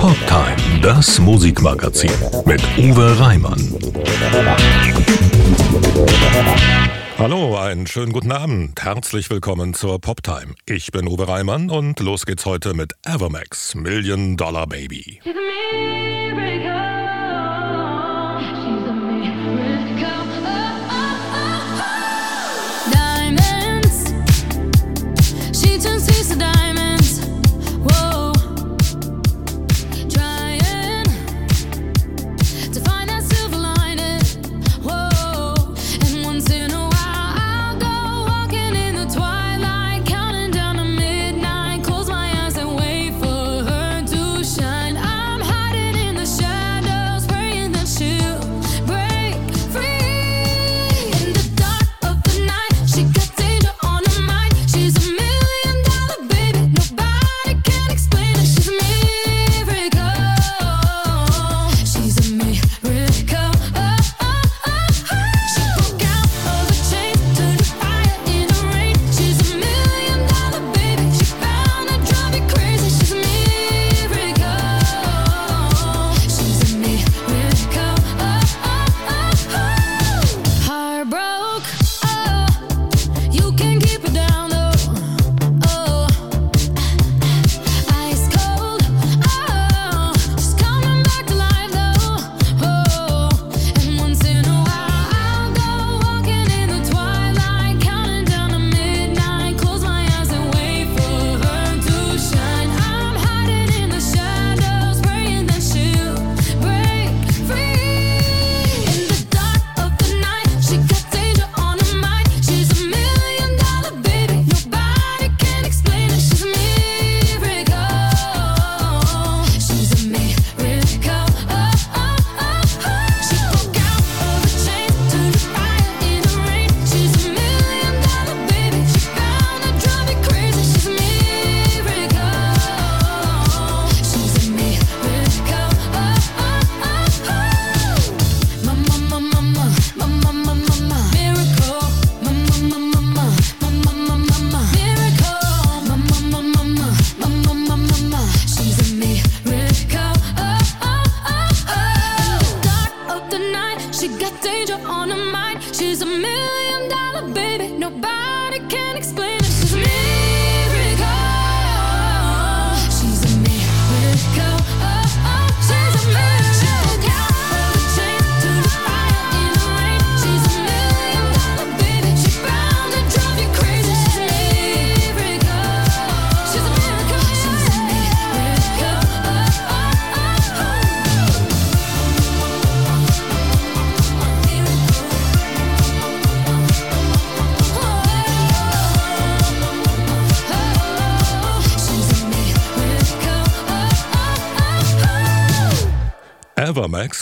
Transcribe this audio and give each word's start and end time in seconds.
Poptime, 0.00 0.80
das 0.80 1.18
Musikmagazin 1.18 2.10
mit 2.46 2.62
Uwe 2.78 3.20
Reimann. 3.20 3.60
Hallo, 7.18 7.58
einen 7.58 7.86
schönen 7.86 8.10
guten 8.10 8.32
Abend. 8.32 8.82
Herzlich 8.82 9.28
willkommen 9.28 9.74
zur 9.74 10.00
Poptime. 10.00 10.54
Ich 10.64 10.90
bin 10.90 11.06
Uwe 11.06 11.28
Reimann 11.28 11.68
und 11.68 12.00
los 12.00 12.24
geht's 12.24 12.46
heute 12.46 12.72
mit 12.72 12.94
Evermax 13.04 13.74
Million 13.74 14.38
Dollar 14.38 14.66
Baby. 14.66 15.20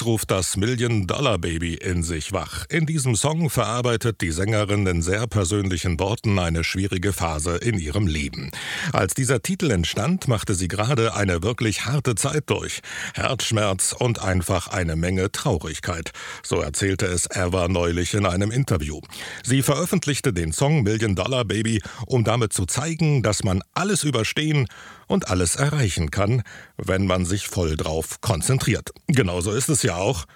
Ruft 0.08 0.30
das 0.30 0.56
Million-Dollar-Baby 0.56 1.74
in 1.74 2.02
sich 2.02 2.32
wach. 2.32 2.64
In 2.70 2.86
diesem 2.86 3.14
Song 3.14 3.50
verarbeitet 3.50 4.22
die 4.22 4.30
Sängerin 4.30 4.86
in 4.86 5.02
sehr 5.02 5.26
persönlichen 5.26 6.00
Worten 6.00 6.38
eine 6.38 6.64
schwierige 6.64 7.12
Phase 7.12 7.56
in 7.56 7.78
ihrem 7.78 8.06
Leben. 8.06 8.50
Als 8.94 9.12
dieser 9.12 9.42
Titel 9.42 9.70
entstand, 9.70 10.26
machte 10.26 10.54
sie 10.54 10.66
gerade 10.66 11.14
eine 11.14 11.42
wirklich 11.42 11.84
harte 11.84 12.14
Zeit 12.14 12.44
durch. 12.46 12.80
Herzschmerz 13.12 13.94
und 13.98 14.22
einfach 14.22 14.68
eine 14.68 14.96
Menge 14.96 15.30
Traurigkeit. 15.30 16.12
So 16.42 16.62
erzählte 16.62 17.04
es 17.04 17.28
Eva 17.30 17.68
neulich 17.68 18.14
in 18.14 18.24
einem 18.24 18.50
Interview. 18.50 19.02
Sie 19.42 19.60
veröffentlichte 19.60 20.32
den 20.32 20.52
Song 20.52 20.84
Million-Dollar-Baby, 20.84 21.82
um 22.06 22.24
damit 22.24 22.54
zu 22.54 22.64
zeigen, 22.64 23.22
dass 23.22 23.44
man 23.44 23.60
alles 23.74 24.04
überstehen 24.04 24.68
und 25.08 25.28
alles 25.28 25.56
erreichen 25.56 26.10
kann, 26.10 26.42
wenn 26.76 27.06
man 27.06 27.24
sich 27.24 27.48
voll 27.48 27.76
drauf 27.76 28.20
konzentriert. 28.20 28.90
Genauso 29.08 29.50
ist 29.50 29.68
es 29.68 29.82
ja 29.82 29.96
auch. 29.96 30.26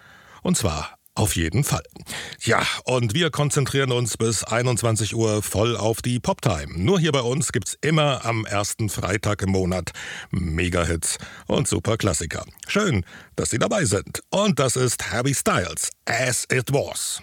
Und 0.42 0.56
zwar 0.56 0.98
auf 1.14 1.36
jeden 1.36 1.62
Fall. 1.62 1.82
Ja, 2.40 2.66
und 2.84 3.12
wir 3.12 3.30
konzentrieren 3.30 3.92
uns 3.92 4.16
bis 4.16 4.44
21 4.44 5.14
Uhr 5.14 5.42
voll 5.42 5.76
auf 5.76 6.00
die 6.00 6.18
Poptime. 6.18 6.72
Nur 6.74 6.98
hier 6.98 7.12
bei 7.12 7.20
uns 7.20 7.52
gibt's 7.52 7.76
immer 7.82 8.24
am 8.24 8.46
ersten 8.46 8.88
Freitag 8.88 9.42
im 9.42 9.50
Monat 9.50 9.90
Mega-Hits 10.30 11.18
und 11.46 11.68
super 11.68 11.98
Klassiker. 11.98 12.46
Schön, 12.66 13.04
dass 13.36 13.50
Sie 13.50 13.58
dabei 13.58 13.84
sind. 13.84 14.22
Und 14.30 14.58
das 14.58 14.76
ist 14.76 15.12
Harry 15.12 15.34
Styles, 15.34 15.90
As 16.06 16.46
It 16.50 16.72
Was. 16.72 17.22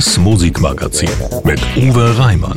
Das 0.00 0.16
Musikmagazin 0.16 1.10
mit 1.44 1.60
Uwe 1.76 2.18
Reimann. 2.18 2.56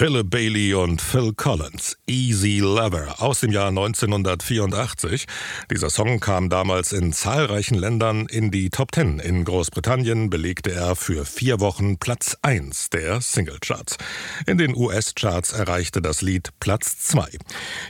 Philip 0.00 0.30
Bailey 0.30 0.72
und 0.72 1.02
Phil 1.02 1.34
Collins, 1.34 1.94
Easy 2.06 2.60
Lover 2.60 3.16
aus 3.18 3.40
dem 3.40 3.52
Jahr 3.52 3.68
1984. 3.68 5.26
Dieser 5.70 5.90
Song 5.90 6.20
kam 6.20 6.48
damals 6.48 6.92
in 6.92 7.12
zahlreichen 7.12 7.74
Ländern 7.74 8.24
in 8.24 8.50
die 8.50 8.70
Top 8.70 8.92
Ten. 8.92 9.18
In 9.18 9.44
Großbritannien 9.44 10.30
belegte 10.30 10.72
er 10.72 10.96
für 10.96 11.26
vier 11.26 11.60
Wochen 11.60 11.98
Platz 11.98 12.38
1 12.40 12.88
der 12.88 13.20
Singlecharts. 13.20 13.98
In 14.46 14.56
den 14.56 14.74
US-Charts 14.74 15.52
erreichte 15.52 16.00
das 16.00 16.22
Lied 16.22 16.48
Platz 16.60 16.96
2. 17.00 17.36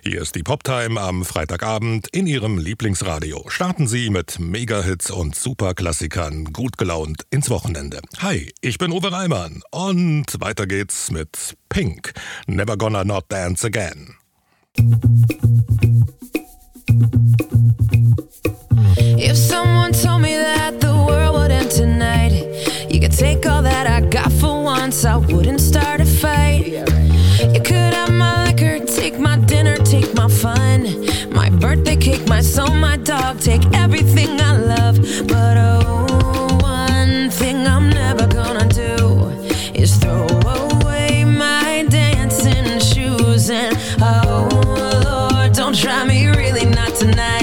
Hier 0.03 0.21
ist 0.21 0.35
die 0.35 0.43
Poptime 0.43 1.01
am 1.01 1.25
Freitagabend 1.25 2.09
in 2.09 2.27
Ihrem 2.27 2.59
Lieblingsradio. 2.59 3.49
Starten 3.51 3.87
Sie 3.87 4.11
mit 4.11 4.41
Megahits 4.41 5.13
und 5.13 5.37
Superklassikern 5.37 6.47
gut 6.47 6.77
gelaunt 6.77 7.23
ins 7.31 7.51
Wochenende. 7.51 8.01
Hi, 8.19 8.53
ich 8.63 8.79
bin 8.79 8.91
Uwe 8.91 9.13
Reimann 9.13 9.63
und 9.71 10.41
weiter 10.41 10.67
geht's 10.67 11.13
mit 11.13 11.57
Pink, 11.71 12.13
Never 12.49 12.75
Gonna 12.75 13.05
Not 13.05 13.29
Dance 13.29 13.63
Again. 13.63 14.15
If 18.97 19.37
someone 19.37 19.93
told 19.93 20.23
me 20.23 20.35
that 20.35 20.81
the 20.81 20.93
world 20.93 21.37
would 21.37 21.53
end 21.53 21.71
tonight, 21.71 22.33
you 22.91 23.01
could 23.01 23.13
take 23.13 23.47
all 23.47 23.63
that 23.63 23.87
I 23.87 24.01
got 24.01 24.33
for 24.33 24.63
once, 24.65 25.05
I 25.05 25.17
wouldn't 25.17 25.61
start 25.61 26.01
a 26.01 26.07
fight. 26.07 26.67
You 27.55 27.61
could 27.63 27.95
have 27.95 28.13
my 28.13 28.47
liquor, 28.47 28.85
take 28.85 29.21
my 29.21 29.37
dinner, 29.39 29.77
take 29.77 30.13
my 30.15 30.27
fun, 30.27 31.07
my 31.31 31.51
birthday 31.51 31.97
cake, 31.97 32.27
my 32.29 32.41
soul, 32.41 32.75
my 32.75 32.97
dog, 32.97 33.39
take 33.39 33.65
everything 33.75 34.41
I 34.41 34.57
love, 34.57 34.97
but 35.29 35.57
oh. 35.57 35.90
tonight. 47.01 47.40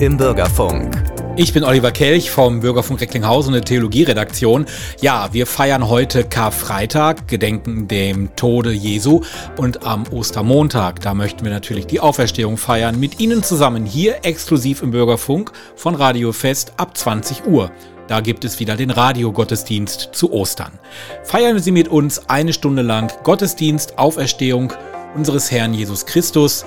im 0.00 0.16
Bürgerfunk. 0.16 1.02
Ich 1.36 1.52
bin 1.52 1.64
Oliver 1.64 1.90
Kelch 1.90 2.30
vom 2.30 2.60
Bürgerfunk 2.60 3.00
Recklinghausen 3.00 3.52
und 3.52 3.54
der 3.54 3.64
Theologieredaktion. 3.64 4.66
Ja, 5.00 5.28
wir 5.32 5.46
feiern 5.46 5.88
heute 5.88 6.22
Karfreitag, 6.22 7.26
gedenken 7.26 7.88
dem 7.88 8.34
Tode 8.36 8.70
Jesu 8.70 9.22
und 9.56 9.84
am 9.84 10.04
Ostermontag, 10.12 11.00
da 11.00 11.14
möchten 11.14 11.44
wir 11.44 11.50
natürlich 11.50 11.86
die 11.86 11.98
Auferstehung 11.98 12.58
feiern 12.58 13.00
mit 13.00 13.18
Ihnen 13.18 13.42
zusammen 13.42 13.84
hier 13.84 14.18
exklusiv 14.22 14.82
im 14.82 14.92
Bürgerfunk 14.92 15.52
von 15.74 15.96
Radio 15.96 16.32
Fest 16.32 16.74
ab 16.76 16.96
20 16.96 17.46
Uhr. 17.46 17.72
Da 18.06 18.20
gibt 18.20 18.44
es 18.44 18.60
wieder 18.60 18.76
den 18.76 18.90
Radiogottesdienst 18.90 20.10
zu 20.12 20.32
Ostern. 20.32 20.78
Feiern 21.24 21.58
Sie 21.58 21.72
mit 21.72 21.88
uns 21.88 22.28
eine 22.28 22.52
Stunde 22.52 22.82
lang 22.82 23.12
Gottesdienst, 23.24 23.98
Auferstehung 23.98 24.72
unseres 25.14 25.50
Herrn 25.50 25.74
Jesus 25.74 26.06
Christus 26.06 26.64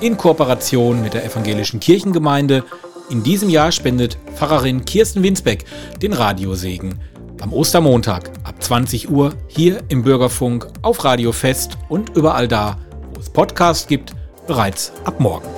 in 0.00 0.16
Kooperation 0.16 1.02
mit 1.02 1.14
der 1.14 1.24
Evangelischen 1.24 1.80
Kirchengemeinde. 1.80 2.64
In 3.10 3.22
diesem 3.22 3.48
Jahr 3.48 3.72
spendet 3.72 4.18
Pfarrerin 4.34 4.84
Kirsten 4.84 5.22
Winsbeck 5.22 5.64
den 6.02 6.12
Radiosegen. 6.12 7.00
Am 7.40 7.52
Ostermontag 7.52 8.30
ab 8.44 8.62
20 8.62 9.10
Uhr 9.10 9.34
hier 9.48 9.82
im 9.88 10.02
Bürgerfunk 10.02 10.66
auf 10.82 11.04
Radio 11.04 11.32
Fest 11.32 11.76
und 11.88 12.16
überall 12.16 12.48
da, 12.48 12.78
wo 13.12 13.20
es 13.20 13.28
Podcasts 13.28 13.86
gibt, 13.86 14.14
bereits 14.46 14.92
ab 15.04 15.20
morgen. 15.20 15.53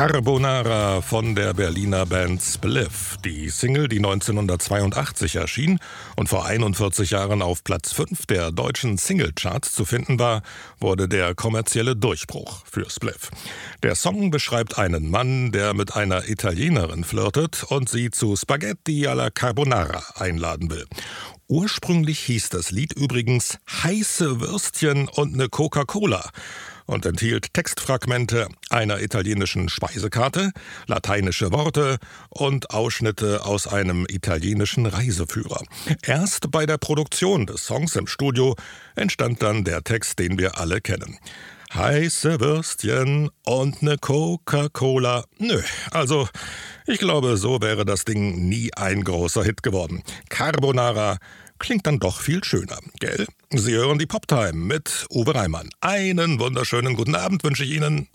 Carbonara 0.00 1.02
von 1.02 1.34
der 1.34 1.52
Berliner 1.52 2.06
Band 2.06 2.40
Spliff. 2.40 3.18
Die 3.22 3.50
Single, 3.50 3.86
die 3.86 3.98
1982 3.98 5.36
erschien 5.36 5.78
und 6.16 6.30
vor 6.30 6.46
41 6.46 7.10
Jahren 7.10 7.42
auf 7.42 7.62
Platz 7.64 7.92
5 7.92 8.24
der 8.24 8.50
deutschen 8.50 8.96
Singlecharts 8.96 9.72
zu 9.72 9.84
finden 9.84 10.18
war, 10.18 10.40
wurde 10.78 11.06
der 11.06 11.34
kommerzielle 11.34 11.96
Durchbruch 11.96 12.62
für 12.64 12.88
Spliff. 12.88 13.30
Der 13.82 13.94
Song 13.94 14.30
beschreibt 14.30 14.78
einen 14.78 15.10
Mann, 15.10 15.52
der 15.52 15.74
mit 15.74 15.94
einer 15.94 16.26
Italienerin 16.30 17.04
flirtet 17.04 17.64
und 17.64 17.90
sie 17.90 18.10
zu 18.10 18.36
Spaghetti 18.36 19.06
alla 19.06 19.28
Carbonara 19.28 20.02
einladen 20.14 20.70
will. 20.70 20.86
Ursprünglich 21.46 22.20
hieß 22.20 22.48
das 22.48 22.70
Lied 22.70 22.94
übrigens 22.94 23.58
Heiße 23.82 24.40
Würstchen 24.40 25.08
und 25.08 25.34
eine 25.34 25.50
Coca-Cola 25.50 26.30
und 26.90 27.06
enthielt 27.06 27.54
Textfragmente 27.54 28.48
einer 28.68 29.00
italienischen 29.00 29.68
Speisekarte, 29.68 30.50
lateinische 30.86 31.52
Worte 31.52 31.98
und 32.28 32.70
Ausschnitte 32.70 33.44
aus 33.46 33.68
einem 33.68 34.06
italienischen 34.08 34.86
Reiseführer. 34.86 35.62
Erst 36.02 36.50
bei 36.50 36.66
der 36.66 36.78
Produktion 36.78 37.46
des 37.46 37.64
Songs 37.64 37.94
im 37.94 38.08
Studio 38.08 38.56
entstand 38.96 39.40
dann 39.42 39.62
der 39.62 39.84
Text, 39.84 40.18
den 40.18 40.38
wir 40.38 40.58
alle 40.58 40.80
kennen. 40.80 41.16
Heiße 41.72 42.40
Würstchen 42.40 43.30
und 43.44 43.80
eine 43.80 43.96
Coca-Cola. 43.96 45.24
Nö, 45.38 45.62
also 45.92 46.28
ich 46.88 46.98
glaube, 46.98 47.36
so 47.36 47.62
wäre 47.62 47.84
das 47.84 48.04
Ding 48.04 48.48
nie 48.48 48.74
ein 48.74 49.04
großer 49.04 49.44
Hit 49.44 49.62
geworden. 49.62 50.02
Carbonara 50.28 51.18
klingt 51.60 51.86
dann 51.86 52.00
doch 52.00 52.20
viel 52.20 52.42
schöner, 52.42 52.78
gell? 52.98 53.26
Sie 53.50 53.72
hören 53.72 53.98
die 53.98 54.06
Poptime 54.06 54.54
mit 54.54 55.06
Uwe 55.10 55.34
Reimann. 55.34 55.70
Einen 55.80 56.40
wunderschönen 56.40 56.96
guten 56.96 57.14
Abend 57.14 57.44
wünsche 57.44 57.62
ich 57.62 57.70
Ihnen. 57.70 58.08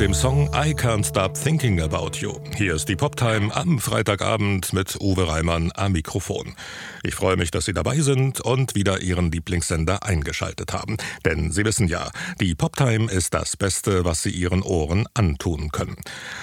Dem 0.00 0.14
Song 0.14 0.48
I 0.54 0.72
Can't 0.72 1.04
Stop 1.06 1.34
Thinking 1.34 1.78
About 1.82 2.12
You. 2.20 2.32
Hier 2.56 2.74
ist 2.74 2.88
die 2.88 2.96
Poptime 2.96 3.54
am 3.54 3.78
Freitagabend 3.78 4.72
mit 4.72 4.96
Uwe 4.98 5.28
Reimann 5.28 5.72
am 5.74 5.92
Mikrofon. 5.92 6.54
Ich 7.02 7.14
freue 7.14 7.36
mich, 7.36 7.50
dass 7.50 7.66
Sie 7.66 7.74
dabei 7.74 7.98
sind 8.00 8.40
und 8.40 8.74
wieder 8.74 9.02
Ihren 9.02 9.30
Lieblingssender 9.30 10.02
eingeschaltet 10.02 10.72
haben. 10.72 10.96
Denn 11.26 11.52
Sie 11.52 11.66
wissen 11.66 11.86
ja, 11.86 12.10
die 12.40 12.54
Poptime 12.54 13.10
ist 13.10 13.34
das 13.34 13.58
Beste, 13.58 14.06
was 14.06 14.22
Sie 14.22 14.30
Ihren 14.30 14.62
Ohren 14.62 15.06
antun 15.12 15.70
können. 15.70 15.96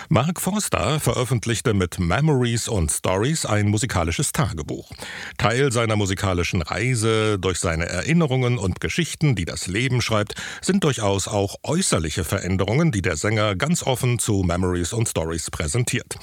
Mark 0.10 0.40
Forster 0.40 1.00
veröffentlichte 1.00 1.74
mit 1.74 1.98
Memories 1.98 2.68
und 2.68 2.92
Stories 2.92 3.48
ein 3.48 3.70
musikalisches 3.70 4.34
Tagebuch. 4.34 4.92
Teil 5.40 5.72
seiner 5.72 5.96
musikalischen 5.96 6.62
Reise 6.62 7.40
durch 7.40 7.58
seine 7.58 7.88
Erinnerungen 7.88 8.60
und 8.60 8.82
Geschichten, 8.82 9.36
die 9.36 9.46
das 9.46 9.66
Leben 9.66 10.02
schreibt, 10.02 10.36
sind 10.62 10.84
durchaus 10.84 11.28
auch 11.28 11.56
äußerliche 11.64 12.24
Veränderungen, 12.24 12.92
die 12.92 13.02
der 13.02 13.16
Sänger 13.16 13.47
ganz 13.56 13.84
offen 13.84 14.20
zu 14.20 14.44
Memories 14.44 14.94
und 14.94 15.08
Stories 15.08 15.50
präsentiert. 15.52 16.16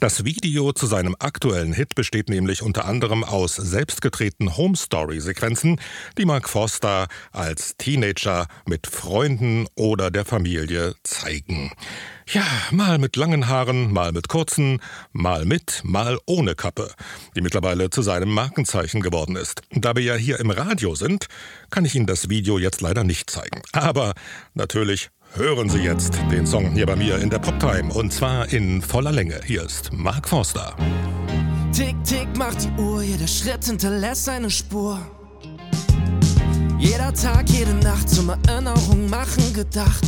Das 0.00 0.24
Video 0.24 0.72
zu 0.72 0.86
seinem 0.86 1.16
aktuellen 1.18 1.72
Hit 1.72 1.94
besteht 1.94 2.28
nämlich 2.28 2.62
unter 2.62 2.84
anderem 2.84 3.24
aus 3.24 3.56
selbstgedrehten 3.56 4.56
Home 4.56 4.76
Story 4.76 5.20
Sequenzen, 5.20 5.80
die 6.18 6.24
Mark 6.24 6.48
Forster 6.48 7.08
als 7.32 7.76
Teenager 7.76 8.46
mit 8.66 8.86
Freunden 8.86 9.66
oder 9.74 10.10
der 10.10 10.24
Familie 10.24 10.94
zeigen. 11.02 11.72
Ja, 12.30 12.44
mal 12.72 12.98
mit 12.98 13.16
langen 13.16 13.48
Haaren, 13.48 13.90
mal 13.90 14.12
mit 14.12 14.28
kurzen, 14.28 14.82
mal 15.12 15.46
mit, 15.46 15.80
mal 15.82 16.18
ohne 16.26 16.54
Kappe, 16.54 16.92
die 17.34 17.40
mittlerweile 17.40 17.88
zu 17.88 18.02
seinem 18.02 18.28
Markenzeichen 18.28 19.00
geworden 19.00 19.34
ist. 19.34 19.62
Da 19.70 19.96
wir 19.96 20.02
ja 20.02 20.14
hier 20.14 20.38
im 20.38 20.50
Radio 20.50 20.94
sind, 20.94 21.28
kann 21.70 21.86
ich 21.86 21.94
Ihnen 21.94 22.04
das 22.04 22.28
Video 22.28 22.58
jetzt 22.58 22.82
leider 22.82 23.02
nicht 23.02 23.30
zeigen. 23.30 23.62
Aber 23.72 24.12
natürlich 24.52 25.08
hören 25.34 25.68
Sie 25.68 25.78
jetzt 25.78 26.14
den 26.30 26.46
Song 26.46 26.72
hier 26.72 26.86
bei 26.86 26.96
mir 26.96 27.18
in 27.18 27.30
der 27.30 27.38
Poptime 27.38 27.92
und 27.92 28.12
zwar 28.12 28.48
in 28.52 28.82
voller 28.82 29.12
Länge. 29.12 29.40
Hier 29.44 29.64
ist 29.64 29.92
Mark 29.92 30.28
Forster. 30.28 30.74
Tick, 31.72 31.96
tick 32.04 32.36
macht 32.36 32.64
die 32.64 32.82
Uhr, 32.82 33.02
jeder 33.02 33.26
Schritt 33.26 33.64
hinterlässt 33.64 34.28
eine 34.28 34.50
Spur. 34.50 34.98
Jeder 36.78 37.12
Tag, 37.12 37.48
jede 37.50 37.74
Nacht 37.74 38.08
zum 38.08 38.30
Erinnerung 38.30 39.08
machen 39.10 39.52
gedacht. 39.52 40.04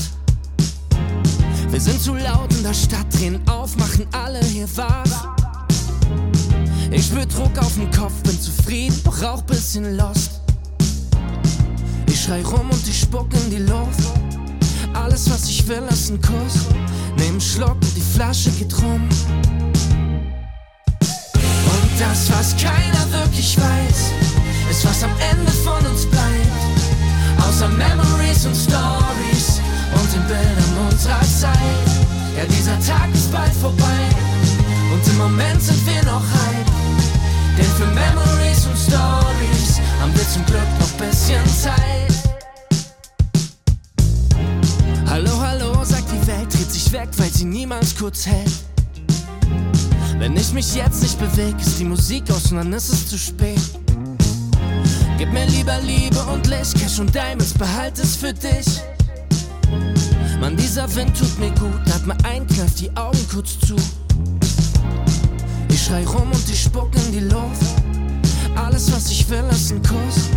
Wir 1.69 1.81
sind 1.81 2.01
zu 2.01 2.15
laut 2.15 2.53
in 2.55 2.63
der 2.63 2.75
Stadt, 2.75 3.07
drehen 3.13 3.41
auf, 3.49 3.77
machen 3.77 4.07
alle 4.13 4.41
hier 4.41 4.69
wach. 4.77 5.37
Ich 6.91 7.07
spür 7.07 7.27
Druck 7.27 7.57
auf 7.59 7.75
dem 7.75 7.91
Kopf, 7.91 8.23
bin 8.23 8.41
zufrieden, 8.41 9.01
doch 9.05 9.23
auch 9.23 9.43
bisschen 9.43 9.97
lost. 9.97 10.41
Ich 12.07 12.21
schrei 12.21 12.43
rum 12.43 12.69
und 12.71 12.89
ich 12.89 13.01
spuck 13.01 13.29
in 13.35 13.51
die 13.51 13.63
Luft. 13.63 14.39
Alles, 14.94 15.31
was 15.31 15.48
ich 15.48 15.66
will, 15.68 15.83
ist 15.90 16.11
ein 16.11 16.20
Kuss. 16.20 16.66
Nehm 17.16 17.40
Schluck 17.40 17.76
und 17.76 17.96
die 17.96 18.00
Flasche 18.00 18.50
geht 18.50 18.76
rum. 18.83 19.09
Und 21.00 21.90
das, 21.98 22.31
was 22.31 22.57
keiner 22.57 23.12
wirklich 23.12 23.57
weiß, 23.59 24.12
ist, 24.70 24.85
was 24.85 25.03
am 25.03 25.12
Ende 25.31 25.53
von 25.53 25.85
uns 25.87 26.07
bleibt. 26.07 26.50
Außer 27.48 27.68
Memories 27.68 28.46
und 28.46 28.57
Stories 28.57 29.61
und 29.94 30.12
den 30.12 30.24
Bildern 30.26 30.88
unserer 30.90 31.20
Zeit. 31.22 31.88
Ja, 32.37 32.44
dieser 32.46 32.79
Tag 32.81 33.12
ist 33.12 33.31
bald 33.33 33.53
vorbei 33.55 34.09
und 34.92 35.07
im 35.07 35.18
Moment 35.18 35.62
sind 35.62 35.85
wir 35.87 36.03
noch 36.05 36.22
hype. 36.22 36.70
Denn 37.57 37.66
für 37.76 37.87
Memories 37.87 38.66
und 38.66 38.79
Stories 38.79 39.81
haben 40.00 40.14
wir 40.14 40.29
zum 40.29 40.44
Glück 40.46 40.70
noch 40.79 40.90
bisschen 40.98 41.44
Zeit. 41.46 41.89
Weg, 46.92 47.09
weil 47.18 47.31
sie 47.31 47.44
niemals 47.44 47.96
kurz 47.96 48.26
hält. 48.26 48.50
Wenn 50.18 50.37
ich 50.37 50.53
mich 50.53 50.74
jetzt 50.74 51.03
nicht 51.03 51.18
bewege, 51.18 51.57
ist 51.61 51.79
die 51.79 51.85
Musik 51.85 52.29
aus 52.31 52.50
und 52.50 52.59
dann 52.59 52.72
ist 52.72 52.92
es 52.92 53.09
zu 53.09 53.16
spät. 53.16 53.61
Gib 55.16 55.33
mir 55.33 55.46
lieber 55.46 55.79
Liebe 55.83 56.20
und 56.33 56.46
Licht, 56.48 56.74
Cash 56.81 56.98
und 56.98 57.14
Diamonds, 57.14 57.55
behalt 57.55 57.98
es 57.98 58.16
für 58.16 58.33
dich. 58.33 58.66
Mann, 60.40 60.57
dieser 60.57 60.92
Wind 60.96 61.16
tut 61.16 61.38
mir 61.38 61.50
gut, 61.50 61.81
atme 61.94 62.16
ein, 62.24 62.46
kneif 62.46 62.74
die 62.74 62.90
Augen 62.96 63.24
kurz 63.33 63.59
zu. 63.61 63.76
Ich 65.68 65.83
schrei 65.83 66.05
rum 66.05 66.31
und 66.33 66.50
ich 66.50 66.62
spuck 66.62 66.90
in 67.07 67.12
die 67.12 67.20
Luft. 67.20 67.62
Alles, 68.57 68.90
was 68.92 69.11
ich 69.11 69.29
will, 69.31 69.44
ist 69.50 69.70
ein 69.70 69.83
Kuss. 69.83 70.29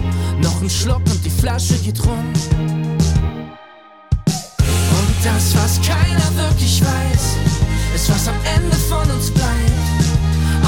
Noch 0.41 0.61
ein 0.61 0.69
Schluck 0.69 1.01
und 1.09 1.25
die 1.25 1.31
Flasche 1.31 1.75
geht 1.77 1.99
rum. 2.05 3.02
Das, 5.23 5.55
was 5.55 5.79
keiner 5.81 6.35
wirklich 6.35 6.81
weiß, 6.83 7.37
ist, 7.95 8.09
was 8.09 8.27
am 8.27 8.35
Ende 8.55 8.75
von 8.75 9.09
uns 9.09 9.31
bleibt. 9.31 10.03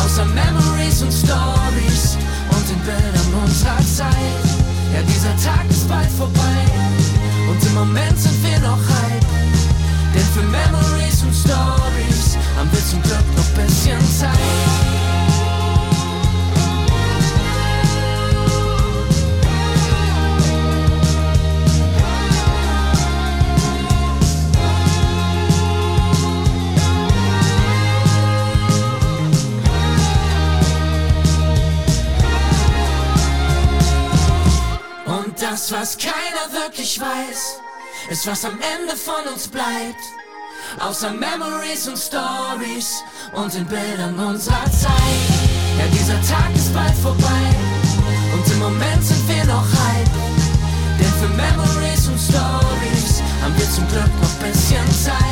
Außer 0.04 0.24
Memories 0.24 1.02
und 1.02 1.12
Stories 1.12 2.18
und 2.50 2.70
den 2.70 2.80
Bildern 2.80 3.44
unserer 3.44 3.80
Zeit. 3.80 4.46
Ja, 4.94 5.02
dieser 5.02 5.36
Tag 5.44 5.70
ist 5.70 5.90
bald 5.90 6.10
vorbei 6.12 6.64
und 7.50 7.66
im 7.66 7.74
Moment 7.74 8.18
sind 8.18 8.42
wir 8.44 8.60
noch 8.60 8.80
hype. 8.80 9.26
Denn 10.14 10.26
für 10.34 10.44
Memories 10.44 11.24
und 11.24 11.36
Stories 11.36 12.38
haben 12.56 12.72
wir 12.72 12.86
zum 12.86 13.02
Glück 13.02 13.28
noch 13.36 13.62
bisschen 13.62 14.00
Zeit. 14.18 15.05
Das, 35.40 35.70
was 35.70 35.98
keiner 35.98 36.64
wirklich 36.64 36.98
weiß, 37.00 37.60
ist, 38.10 38.26
was 38.26 38.46
am 38.46 38.58
Ende 38.80 38.96
von 38.96 39.34
uns 39.34 39.50
bleibt. 39.50 40.00
Außer 40.80 41.12
Memories 41.12 41.90
und 41.90 41.98
Stories 41.98 43.04
und 43.34 43.54
den 43.54 43.66
Bildern 43.66 44.18
unserer 44.18 44.64
Zeit. 44.72 44.92
Ja, 45.78 45.88
dieser 45.88 46.22
Tag 46.22 46.56
ist 46.56 46.74
bald 46.74 46.96
vorbei 46.96 47.56
und 48.34 48.50
im 48.50 48.60
Moment 48.60 49.04
sind 49.04 49.28
wir 49.28 49.44
noch 49.46 49.66
hype. 49.66 50.10
Denn 51.00 51.14
für 51.20 51.30
Memories 51.36 52.08
und 52.08 52.18
Stories 52.18 53.22
haben 53.42 53.58
wir 53.58 53.70
zum 53.72 53.88
Glück 53.90 54.22
noch 54.22 54.48
bisschen 54.48 54.90
Zeit. 55.04 55.25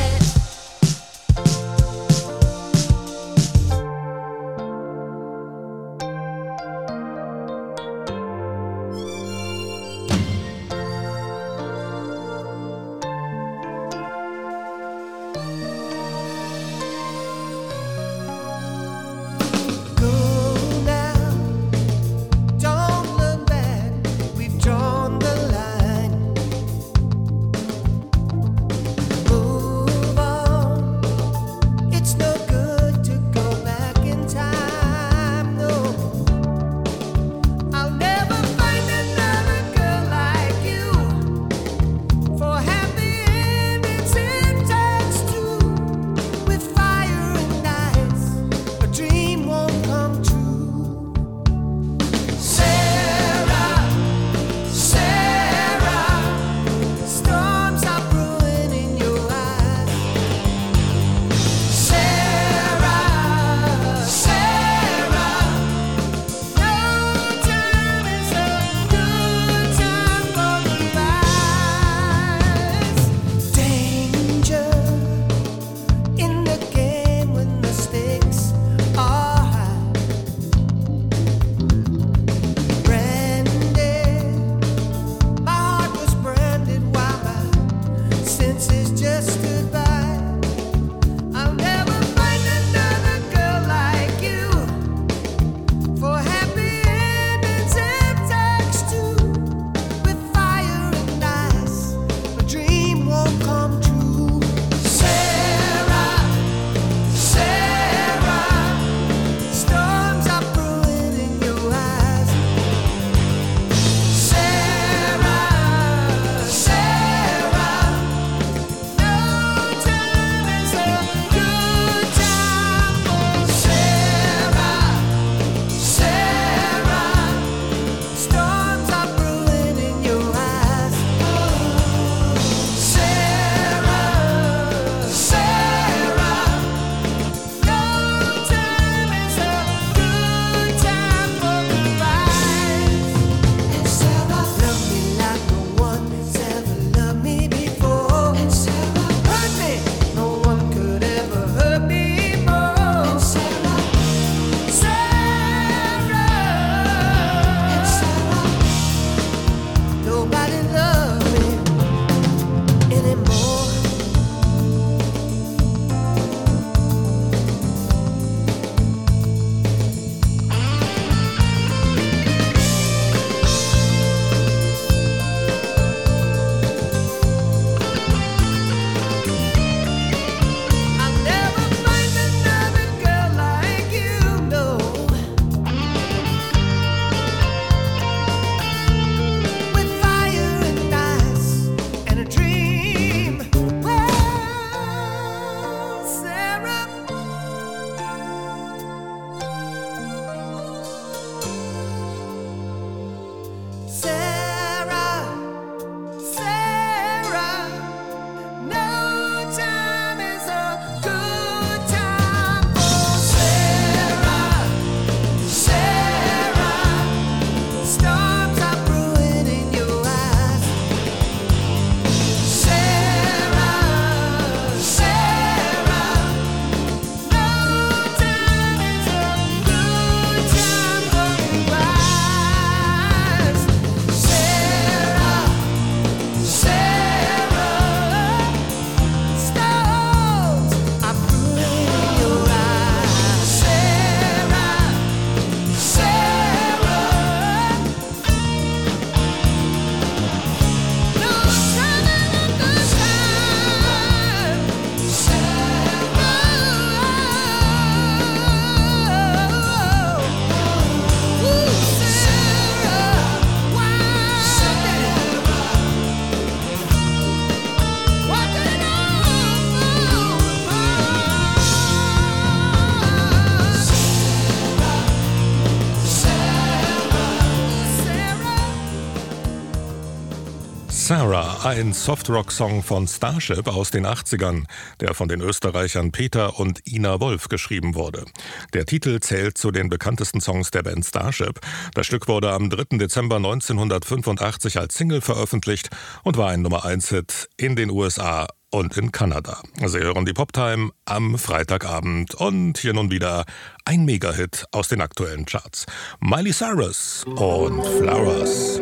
ein 281.64 281.94
Softrock-Song 281.94 282.84
von 282.84 283.08
Starship 283.08 283.68
aus 283.68 283.90
den 283.90 284.06
80ern, 284.06 284.66
der 285.00 285.14
von 285.14 285.30
den 285.30 285.40
Österreichern 285.40 286.12
Peter 286.12 286.60
und 286.60 286.86
Ina 286.86 287.22
Wolf 287.22 287.48
geschrieben 287.48 287.96
wurde. 287.96 288.26
Der 288.74 288.86
Titel 288.86 289.22
zählt 289.22 289.58
zu 289.58 289.72
den 289.72 289.88
bekanntesten 289.88 290.42
Songs 290.42 290.72
der 290.72 290.84
Band 290.84 291.06
Starship. 291.06 291.62
Das 291.94 292.06
Stück 292.06 292.28
wurde 292.28 292.52
am 292.52 292.70
3. 292.70 292.98
Dezember 292.98 293.38
1985 293.38 294.78
als 294.78 294.96
Single 294.96 295.22
veröffentlicht 295.22 295.90
und 296.24 296.36
war 296.36 296.50
ein 296.50 296.62
Nummer 296.62 296.86
1-Hit 296.86 297.50
in 297.56 297.78
den 297.78 297.90
USA 297.92 298.48
und 298.70 298.98
in 298.98 299.14
Kanada. 299.14 299.62
Sie 299.86 300.00
hören 300.00 300.26
die 300.26 300.34
Poptime 300.34 300.92
am 301.06 301.38
Freitagabend 301.38 302.36
und 302.36 302.78
hier 302.78 302.94
nun 302.94 303.10
wieder 303.10 303.46
ein 303.86 304.04
Mega-Hit 304.04 304.66
aus 304.72 304.90
den 304.90 305.00
aktuellen 305.00 305.46
Charts. 305.46 305.86
Miley 306.20 306.52
Cyrus 306.52 307.24
und 307.26 307.86
Flowers. 307.86 308.82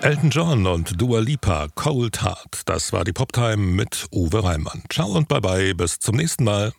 Elton 0.00 0.30
John 0.30 0.66
und 0.66 1.00
Dua 1.00 1.18
Lipa, 1.18 1.66
Cold 1.74 2.22
Heart. 2.22 2.62
Das 2.66 2.92
war 2.92 3.04
die 3.04 3.12
Poptime 3.12 3.56
mit 3.56 4.06
Uwe 4.12 4.44
Reimann. 4.44 4.82
Ciao 4.90 5.08
und 5.08 5.28
bye 5.28 5.40
bye, 5.40 5.74
bis 5.74 5.98
zum 5.98 6.16
nächsten 6.16 6.44
Mal. 6.44 6.72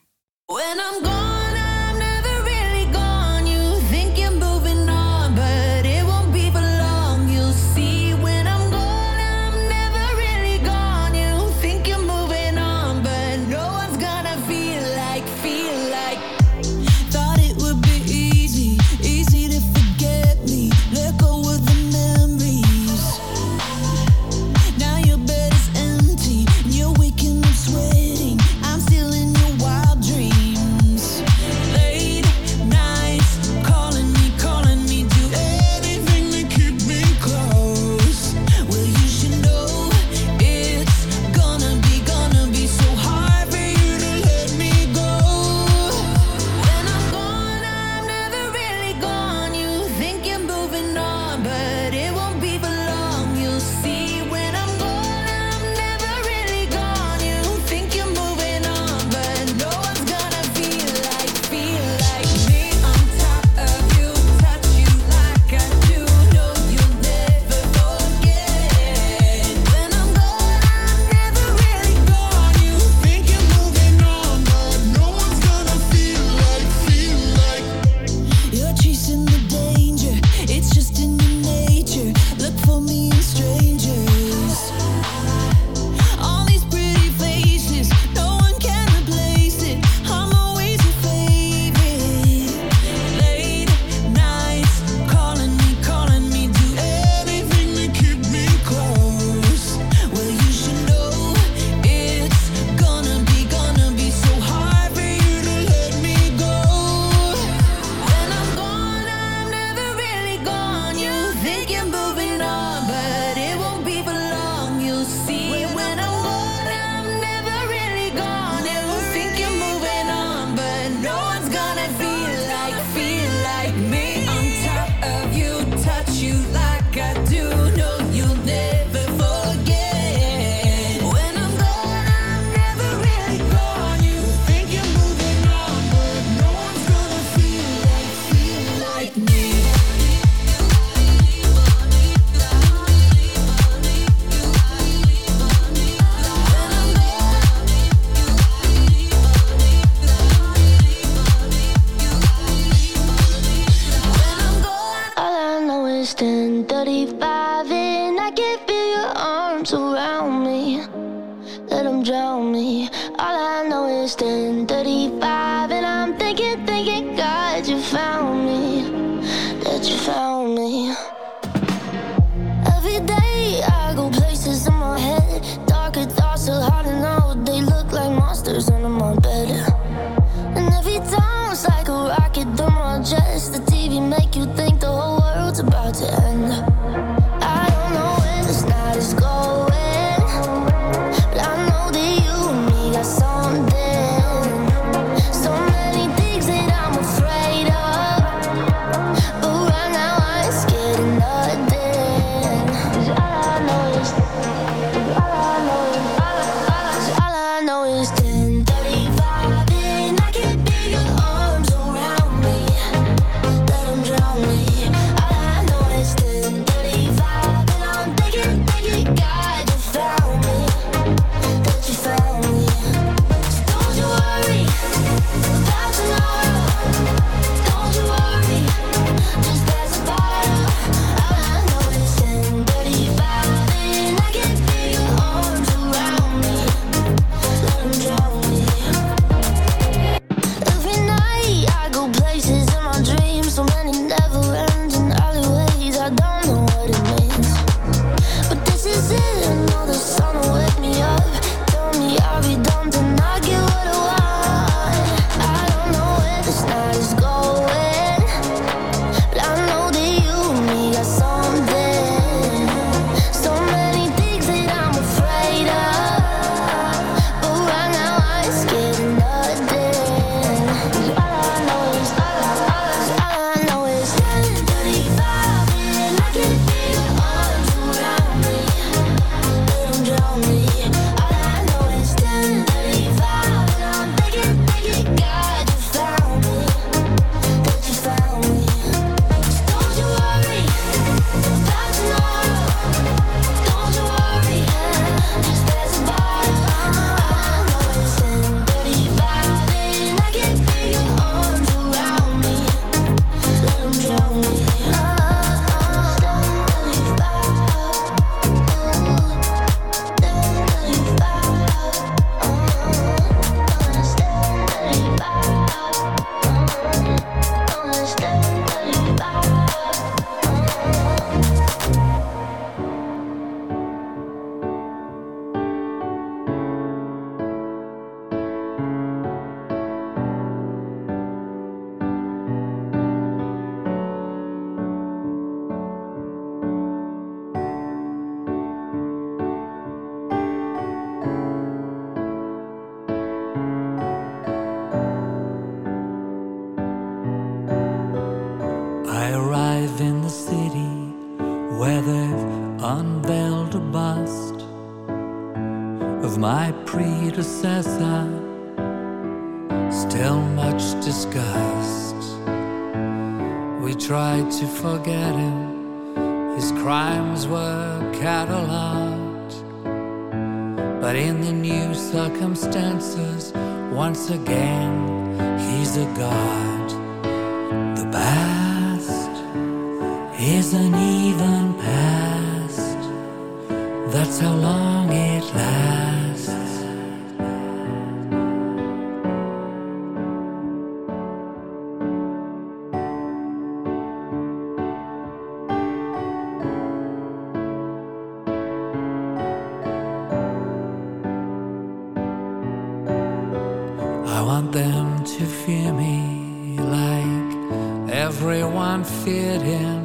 them 404.72 405.24
to 405.24 405.46
fear 405.46 405.92
me 405.94 406.78
like 406.78 408.12
everyone 408.12 409.04
feared 409.04 409.62
him. 409.62 410.00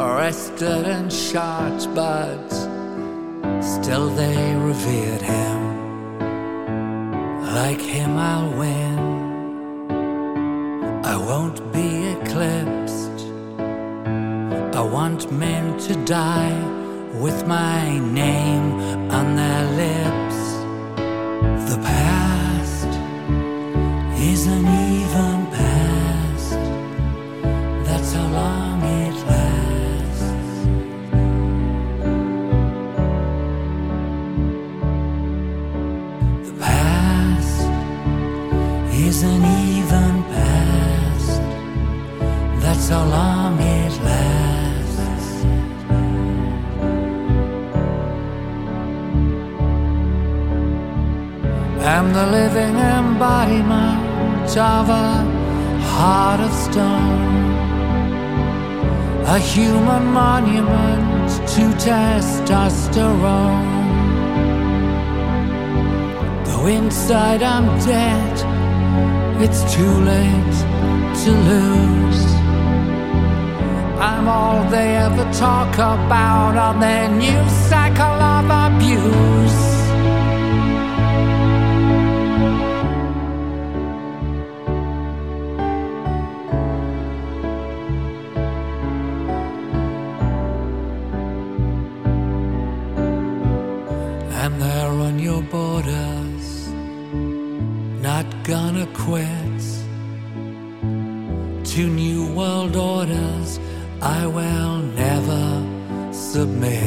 Arrested 0.00 0.86
and 0.86 1.12
shot, 1.12 1.86
but 1.94 2.48
still 3.60 4.08
they 4.08 4.54
revered 4.56 5.22
him. 5.22 5.60
Like 7.54 7.80
him, 7.80 8.16
I'll 8.16 8.50
win. 8.58 8.98
I 11.04 11.16
won't 11.16 11.60
be 11.72 12.06
eclipsed. 12.16 13.20
I 14.74 14.80
want 14.80 15.30
men 15.30 15.78
to 15.80 15.94
die 16.06 16.58
with 17.20 17.46
my 17.46 17.98
name 17.98 18.72
on 19.10 19.36
their 19.36 19.64
lips. 19.82 20.38
The 21.70 21.78
past. 21.82 22.13
quits 98.94 99.82
to 101.74 101.86
new 101.88 102.32
world 102.34 102.76
orders 102.76 103.58
I 104.00 104.26
will 104.26 104.78
never 104.78 106.12
submit. 106.12 106.83